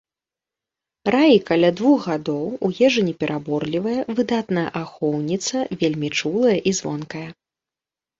[1.15, 7.23] Раі каля двух гадоў, у ежы не пераборлівая, выдатная ахоўніца, вельмі чулая і звонкая.